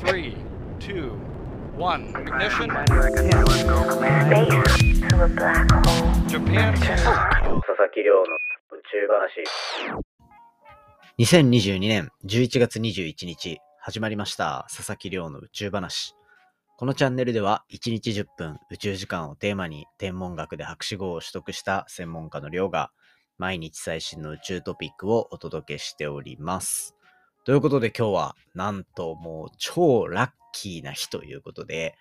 [0.00, 0.34] Three,
[0.78, 1.12] two,
[1.76, 2.08] one.
[2.16, 2.70] Ignition.
[2.70, 3.10] Space
[5.10, 6.12] to a black hole.
[6.26, 6.74] Japan.
[6.74, 9.44] 佐々木亮の宇宙話。
[11.18, 14.66] 2022年11月21日、始まりました。
[14.74, 16.14] 佐々木亮の宇宙話。
[16.78, 22.90] このチャンネルでは、1日10分宇宙時間をテーマに、天文学で博士号を取得した専門家の亮が、
[23.36, 26.96] 毎日最新の宇宙トピックをお届けしております。
[27.46, 31.94] ということで今日は、なんともう超ラッキーな日ということで、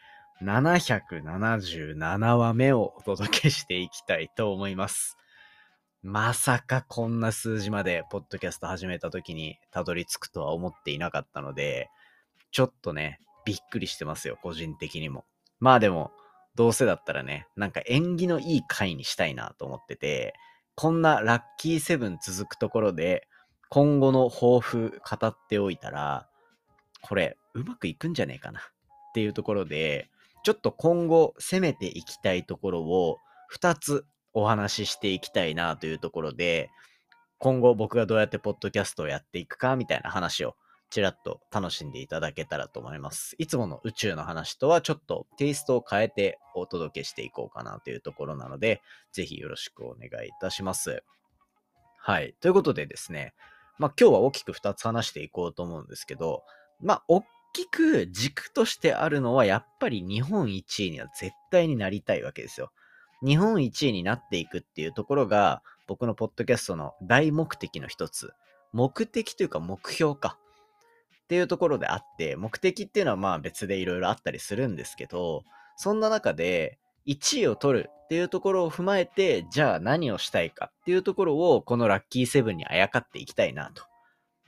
[0.43, 5.15] 777話目をお届けしていきたいと思います。
[6.03, 11.89] まさかこんな数字までポッドキャスト始めた時にたどり着くとは思っていなかったので、
[12.51, 15.23] ちょっとね、びっくりしてますよ、個人的にも。
[15.61, 16.11] まあでも、
[16.55, 20.33] どうせだったらね、なんか縁起のいい回にしたいなと思ってて、
[20.75, 23.28] こんなラッキーセブン続くところで、
[23.69, 26.27] 今後の抱負語っておいたら、
[27.01, 28.63] これ、うまくいくんじゃねえかなっ
[29.13, 30.09] ていうところで、
[30.43, 33.17] ちょっと今後攻めていきたいところを
[33.53, 36.71] 2つお話ししていきたいなというところで、
[37.37, 40.55] 今後僕がどうやってポッドキャストをやっていくかみたいな話を
[40.89, 43.35] ちらっと楽しんでいただけたらと思います。
[43.37, 51.03] いつもの宇宙の話とはちょっとテイストを変えてお届けしていこうかなというところなので、ぜひよろしくお願いいたします。
[51.97, 52.33] はい。
[52.41, 53.33] ということでですね、
[53.79, 56.43] まあ今日は大きく2つ話していこうと思うんですけど、
[56.81, 62.71] まあ大きく軸としてあるのはやっぱり日本一位には絶対になりたいわけですよ。
[63.25, 68.33] 日本一位になっていくっていうところが僕のポッドキャストの大目的の一つ。
[68.71, 70.37] 目的というか目標か。
[71.23, 75.43] っていうところであって、目的っていうのはまあ別でいろいろあったりするんですけど、
[75.77, 83.83] そんな中で1位を取るっていうところを踏まえて、じゃあ何をしたいかっていうところをこのラッキーセブンにあやかっていきたいなと。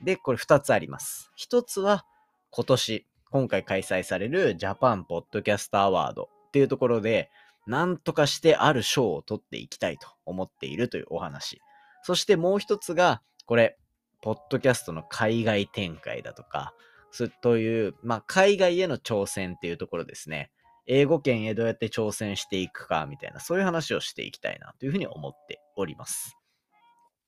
[0.02, 1.30] で、これ2つあります。
[1.38, 2.04] 1つは
[2.50, 7.30] 今年、今回開催されるジャパンポッドキャストアワードっていうところで、
[7.66, 11.60] なんとかしてある賞を取っていきたいと思っているというお話。
[12.02, 13.78] そしてもう一つが、これ、
[14.20, 16.74] ポッドキャストの海外展開だとか、
[17.10, 20.50] そうという、まあ、海外への挑戦っていうところですね。
[20.86, 26.36] 英語圏へどうやって挑戦していくかみたいな、そういう話をしていきたいなというふうに思っております。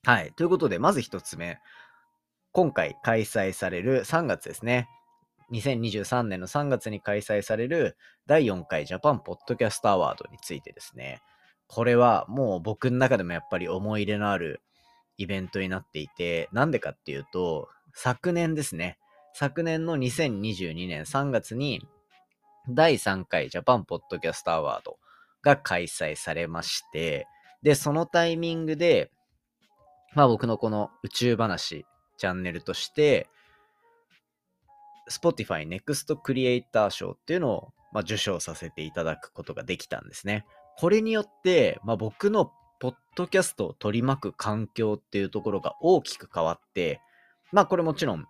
[0.04, 0.32] はい。
[0.36, 1.58] ということで、まず一つ目。
[2.52, 4.88] 今回開催される3月ですね。
[5.52, 11.20] 2023年の3月に開催される第4回ジャパンポッドキャストアワードについてですね。
[11.66, 14.62] これはもう僕の中でもやっぱり思い入れのある
[15.16, 18.98] イベントになっていて、なんでかっていうと、昨年ですね。
[19.32, 21.86] 昨年の2022年3月に
[22.68, 24.98] 第3回ジャパンポッドキャストアワード
[25.42, 27.26] が開催されまして、
[27.62, 29.10] で、そのタイミングで、
[30.14, 31.84] まあ僕のこの宇宙話
[32.16, 33.28] チャンネルとして、
[35.10, 40.46] Spotify Next Creator 賞っていうのを、まあ、受賞させていただくことができたんですね。
[40.78, 47.00] これによって、まあ、僕のポッドキャストを取り巻く環境っていうところが大きく変わって、
[47.52, 48.26] まあこれもちろん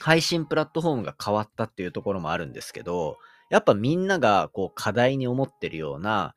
[0.00, 3.16] 配信プラットフォームが変わったっていうところもあるんですけど、
[3.50, 6.34] やっぱみんながこう課題に思ってるような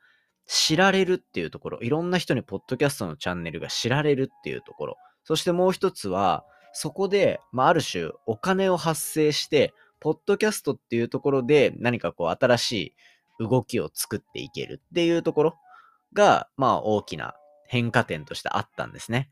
[0.48, 12.72] 知られるっていうところ、いろんな人にポッドキャストのチャンネルが知られるっていうところ、そしてもう一つは、そこで、まあ、ある種お金を発生して、ポッドキャストっていうところで何かこう新し
[13.40, 15.56] い動きを作っていけるっていうところ
[16.14, 17.34] が、まあ大きな
[17.68, 19.30] 変化点としてあったんですね。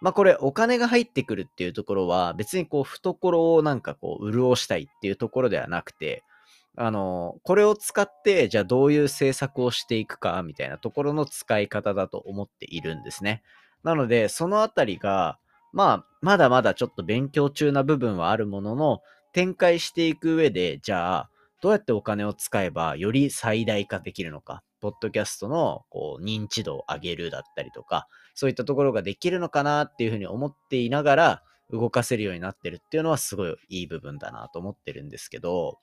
[0.00, 6.22] まあこれお金が入ってくるっていうところは別にこう懐をなんかこう潤したいっていうところではなくて、
[6.76, 13.42] あの、これを使ってじゃあどういう政策をしていくかみたいなところの使い方だと思っているんですね。
[13.82, 15.38] なのでそのあたりが、
[15.72, 19.00] まあまだまだちょっと勉強中な部分はあるものの、
[19.32, 35.78] 展開していく上で、じゃあ、どうやってお金を使えばより最大化できるのか、ポッドキャストのこう認知度を上げるだったりとか、そういったところができるのかなっていうふうに思っていながら動かせるようになってるっていうのはすごいいい部分だなと思ってるんですけど、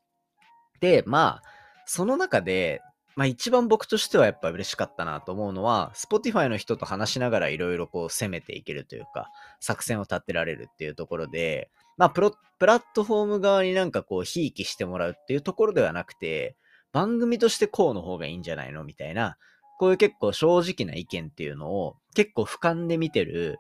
[0.84, 1.44] で、まあ、
[1.86, 2.82] その中で、
[3.16, 9.30] まあ一番僕としてはやっぱ嬉しかったなと思うのは、Spotify の人と話しながらいろいろこう攻めていけるというか、
[9.62, 16.58] 作戦を立てられるっていうところで、まあプロ、プラットフォーム側になんかこう、ひいきしてもらうっていうところではなくて、
[16.92, 19.38] 番組としてこうの方がいいんじゃないのみたいな、
[19.80, 23.58] こういう結構正直な意見っていうのを結構俯瞰で見てる、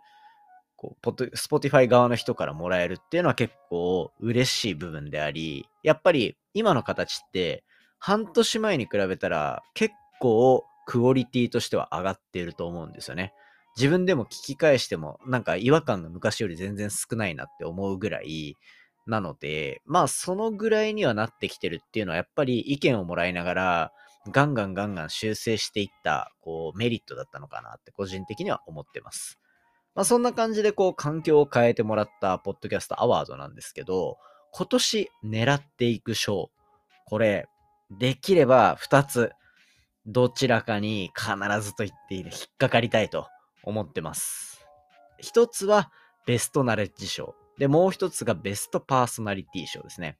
[0.83, 7.63] こう、ポッド、Spotify 側の人からもらえるっていうのは結構嬉しい部分であり、やっぱり今の形って
[7.99, 13.33] 半年前に比べたら結構クオリティとしては上がっていると思うんですよね。
[13.77, 18.57] 自分でも聞き返してもなんか違和感が昔より全然少ないなって思うぐらい、
[19.07, 23.91] なので、まあそのぐらいにはなってきてるっていうのはやっぱり意見をもらいながら、
[24.31, 29.37] ガンガンガンガン修正していった、こう、メリットだったのかなって個人的には思ってます。
[29.95, 34.17] まあそんな感じでこう、環境を変えてもらったポッドキャストアワードなんですけど、
[34.51, 36.51] 今年狙っていく賞、
[37.05, 37.47] これ、
[37.91, 39.31] できれば2つ、
[40.05, 43.27] どちらかに必ずと言っていいで引っかかりたいと
[43.63, 44.65] 思ってます。
[45.19, 45.91] 一つは
[46.25, 47.35] ベストナレッジ賞。
[47.57, 50.17] で、もう一つがベストパーソナリティ賞ですね。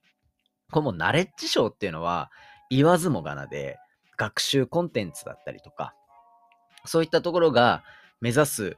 [0.71, 2.31] これもナレッジ賞っていうのは
[2.69, 3.77] 言わずもがなで
[4.17, 5.93] 学習コンテンツだったりとか、
[6.85, 7.83] そういったところが
[8.21, 8.77] 目指す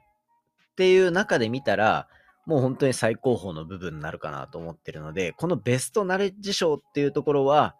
[0.75, 2.09] っていう中で見たら、
[2.45, 7.75] もう本当に最高峰の部分になるかなと思ってるので、このベストナレッジ賞っていうところは、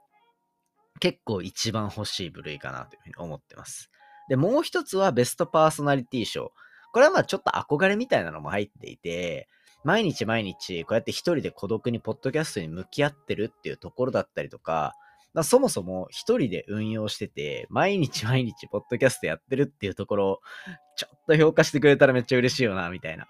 [1.02, 3.92] 結構一番欲しい部類かなというふうに思ってます。
[4.30, 6.54] で、もう一つはベストパーソナリティ賞。
[6.94, 9.50] これはまあちょっと憧れみたいなのも入っていて、
[9.84, 14.96] 毎日毎日こうやって一人で孤独にポッドキャストに向き合ってるっていうところだったりとか、
[15.36, 20.42] まあ、そもそも一人で運用してて、毎日毎日ポッドキャストやってるっていうところ、
[20.96, 23.28] ちょっと評価してくれたらめっちゃ嬉しいよな、みたいな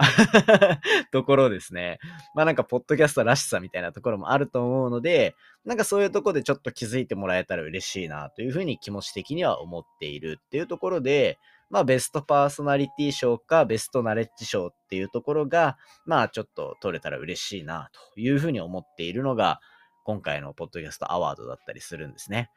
[1.12, 1.98] ところですね。
[2.36, 5.34] まあなんか、ポッドキャストらしさみたいなところもあると思うので、
[5.66, 11.40] なんかそういうところでちょっと気づいてもらえたら嬉しいな、というふうに気持ち的には思っているっていうところで、
[11.72, 19.60] まあ、ベストパーソナリティ賞か、ベストナレッジ賞っていうところが、まあ、ちょっと取れたら嬉しいな、というふうに思っているのが、
[20.06, 22.52] 今回のポッドキャストアワードだったりするんですね。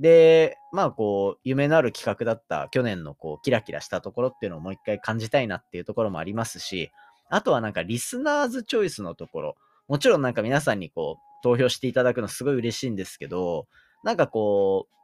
[0.00, 6.90] で、まあこう、夢のある企画だった去年のこう、キラキラしたところっていうのをもう一回感じたいなっていうところもありますし、
[7.28, 9.56] あとはなんかリスナーズチョイスのところ、
[9.86, 13.68] もちろんなんか皆さんにこう、投票していただくのすごい嬉しいんですけど、
[14.02, 14.94] なんかこう、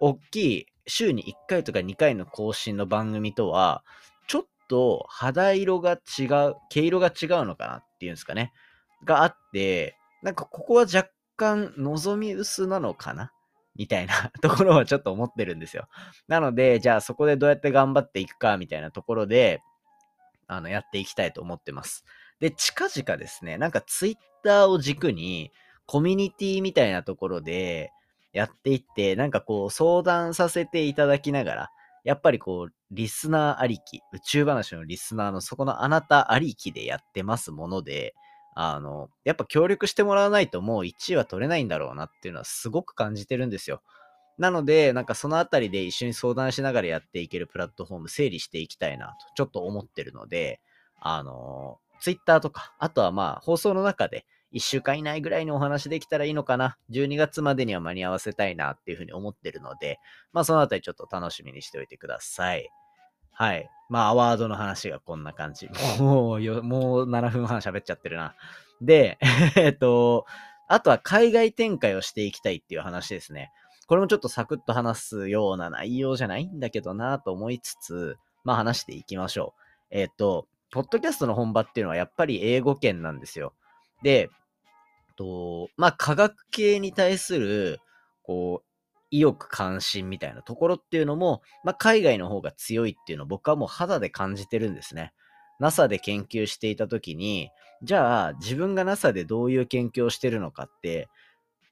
[0.00, 3.84] 大きい週に1回とか2回の更新の番組とは、
[4.26, 8.52] ちょっと肌色が違う、毛色が違うのかなっていうんですかね。
[9.04, 13.32] があって、なんかここは若干望み薄なのかな？
[13.76, 15.88] みたいな ところはちょっと思ってるんですよ。
[16.28, 19.62] なので、じゃあそこでどうやって頑張っていくかみたいなところで、
[20.46, 22.04] あの、やっていきたいと思ってます。
[22.40, 25.52] で、近々ですね、なんかツイッターを軸に、
[25.86, 27.92] コミュニティみたいなところで
[28.32, 31.70] やっていって、なんかこう相談させていただきながら、
[32.04, 38.14] やっぱりこう、リスナーありき、宇宙話のリスナーのそこのあなたありきでやってますもので、
[38.58, 43.82] あの、やっぱ協力してもらわないともう1位は取れないんだろうなっていうのはすごく感じてるんですよ。
[44.38, 50.60] なので、なんかそのあたりで一緒に相談しながらやっていけるプラットフォーム整理していきたいなと、ちょっと思ってるので、
[51.00, 56.78] あの、Twitter とか、あとはまあ放送の中で1週間以内ぐらいにお話できたらいいのかな。
[56.90, 59.98] 12月までには間に合わせたいなっていうふうに思ってるので、
[60.32, 62.70] まあそのあたりちょっと楽しみにしておいてください。
[63.36, 63.70] はい。
[63.88, 65.68] まあ、アワードの話がこんな感じ。
[66.00, 68.34] もうよ、もう7分半喋っちゃってるな。
[68.80, 69.18] で、
[69.56, 70.26] えっと、
[70.68, 73.52] あとは海外展開をしていきたいっていう話ですね。
[73.86, 79.60] これもちょっとサクッと話すような内容じゃないんだけどなと思いつつ、まあ話していきましょう。
[79.90, 83.52] えっと、ポッドキャストの本場っていうのはやっぱり英語圏なんですよ。
[84.02, 84.30] で、
[85.16, 87.80] と、まあ科学系に対する、
[88.22, 88.65] こう、
[89.10, 95.12] 意欲関心みたいなところっていうのも、まあ、海外の方が強いっていうのを僕はもう肌で感じてるんですね。
[95.58, 97.50] NASA で研究していた時に、
[97.82, 101.08] じゃあ自分が NASA でどういう研究をしてるのかって、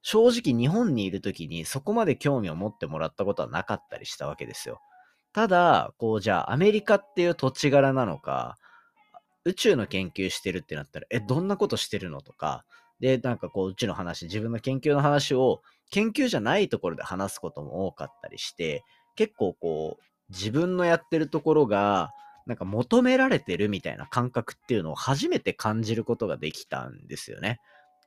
[0.03, 4.81] 正直日本にいる時にそこまで興味を持ってもらったことはなかったりしたわけですよ。
[5.33, 8.57] ただ、こうじゃあアメリカっていう土地柄なのか、
[9.45, 12.65] 宇宙の研究してるってなったら、え、どんなことしてるのとか、
[13.01, 18.83] で、なんかこう、うちの話、自分の研究の話を研究じゃないところで話すことも多かったりして、
[19.17, 22.11] 結構こう、自分のやってるところが、
[22.47, 27.61] なんか求められてるみたいな感覚っていうのを初めて感じることができたんですよね。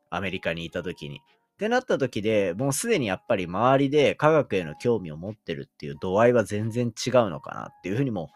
[0.09, 1.21] アメリカにいた時に。
[1.55, 8.29] ってなった時でもうすでにやっぱり周りで科学への興味を持ってるっていう度合いは全然違うのかなっていうふうにも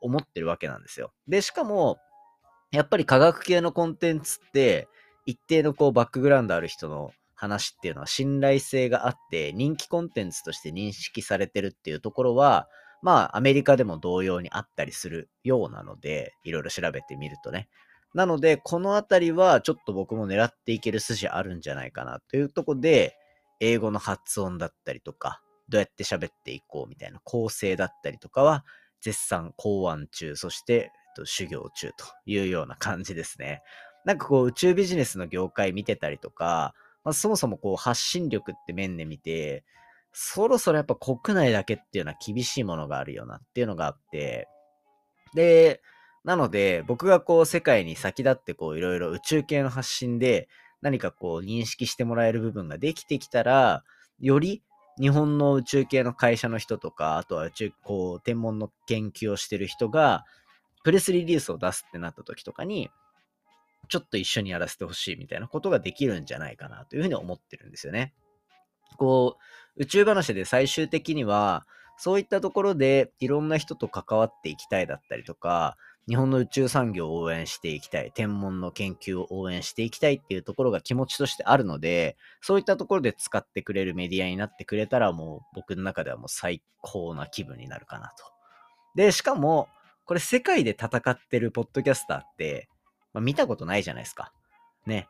[0.00, 1.12] 思ってるわけなんですよ。
[1.28, 1.98] で、しかも、
[2.70, 4.88] やっぱり科学系のコンテンツって
[5.26, 7.10] 一定のこうバックグラウンドある人の
[7.42, 12.68] 話っていうのは信頼性があって人気コンテンツとして認識されてるっていうところは、
[13.02, 17.68] まあアメリカでも同様にあったりするようなので、いろいろ調べてみるとね。
[18.14, 23.16] なので、このあたりはちょっと僕も狙っていける筋あるんじゃないかなというところで、
[23.58, 28.64] 英語の発音だったりとか、どうやって喋っていこうみたいな構成だったりとかは、
[29.00, 30.92] 絶賛考案中、そして、
[31.24, 33.62] 修行中というような感じですね。
[34.04, 39.64] なんかこう宇宙ビジネスの業界見てたりとか、まあ、そもそもこう発信力って面で見て、
[40.12, 44.48] そろそろやっぱ国内だけっていうのは厳しいものがあるよなっていうのがあって、
[45.34, 45.80] で、
[46.24, 50.48] なので僕がこう世界に先立ってこういろいろ宇宙系の発信で
[50.80, 53.84] 何かこう認識してもらえる部分ができてきたら、
[54.20, 54.62] より
[54.98, 60.24] 日本の宇宙系の会社の人とか、あとは宇宙、こう、天文の研究をしてる人が、
[60.84, 62.90] プレスリリースを出すってなった時とかに、
[63.88, 68.14] ちょっと一緒にやらせてほしいみたいなことができるんじゃないかなというふうに思ってるんですよね。
[68.96, 69.36] こ
[69.76, 75.76] う、宇宙話で最終的には、そういったところでいろんな人と関わっていきたいだったりとか、
[76.08, 88.24] 日本の宇宙産業を応援していきたい、天文の研究を応援していきたいっていうところが気持ちとしてあるので、そういったところで使ってくれるメディアになってくれたら、もう僕の中ではもう最高な気分になるかなと。
[88.96, 89.68] で、しかも、
[90.04, 92.68] これ世界で戦ってるポッドキャスターって、
[93.12, 94.32] まあ、見たことないじゃないですか。
[94.86, 95.08] ね。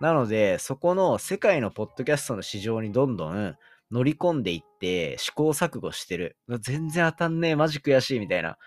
[0.00, 3.56] なので、そこの世界のポッドキャストの市場にどんどん
[3.90, 6.36] 乗り込んでいって試行錯誤してる。
[6.60, 8.58] 全然当たんねえ、マジ悔しいみたいな。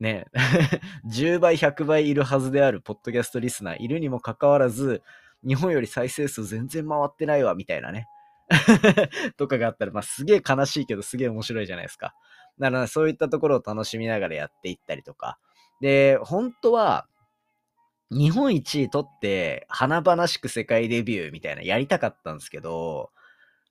[0.00, 0.26] ね、
[1.12, 5.02] 10倍、100倍いるはずであるポッドキャストリスナーいるにもかかわらず、
[5.46, 8.06] 日本より再生数全然回ってないわ、みたいなね。
[9.36, 12.14] とかがあったら、まあ、すげえ悲しいけど、すげえ面白いじゃないですか。
[12.58, 15.38] だから、そういったところを楽しみながらやっていったりとか。
[15.80, 17.06] で、本当は、
[18.10, 23.10] 日本一位取って、華々しく世界デビューみたいなやりたかったんですけど、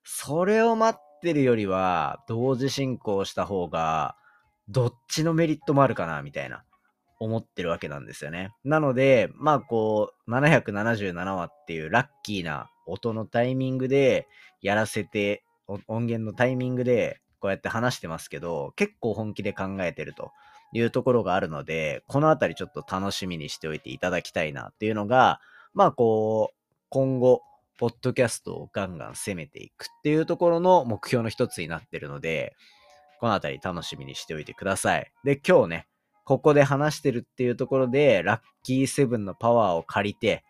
[0.03, 4.15] それを待ってるよりは、同時進行した方が、
[4.69, 6.63] どっちのメリットもあるかな、みたいな、
[7.19, 8.51] 思ってるわけなんですよね。
[8.63, 14.27] なので、まあこう、777話っていうラッキーな音のタイミングで
[14.61, 20.31] やらせて、音源のタイミングでこうやって話してますけど、結構本気で考えてると
[20.73, 25.39] いうところがあるので、このあたりちょっと楽しみにしておいていただきたいなっていうのが、
[25.73, 26.55] まあこう、
[26.89, 27.41] 今後、
[27.77, 32.55] ポッドキャストをガンガン攻めていくっていうところの目標の一つになってるので、
[33.19, 35.11] このあたり楽しみにしておいてください。
[35.23, 35.87] で、今日ね、
[36.25, 40.43] ここで話してるっていうところで、ラッキーセブンのパワーを借りて、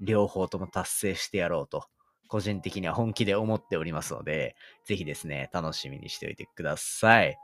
[0.00, 1.84] 両方とも達成してやろうと、
[2.28, 4.54] 個人的には本気で思っておりますので、
[4.84, 7.36] ぜひですね、楽しみにしておいてください。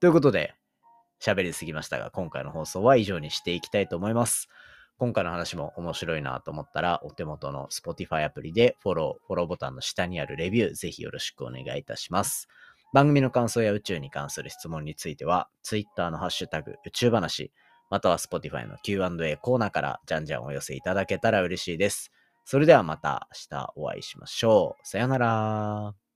[0.00, 0.54] ということで、
[1.20, 4.48] 喋りすぎましたが、今回の放送は以上にしていきたいと思います。
[4.98, 12.48] 今回の話も面白いなと思ったら、お手元の Spotify アプリでフォロー、フォローボタンの下にあるレビュー、ぜひよろしくお願いいたします。
[12.92, 17.52] 番組の感想や宇宙に関する質問については、Twitter のハッシュタグ宇宙話、
[17.90, 22.10] または Spotify の Q&A コーナーからじゃんじゃんお寄せいただけたら嬉しいです。
[22.44, 24.86] それではまた明日お会いしましょう。
[24.86, 26.07] さよなら。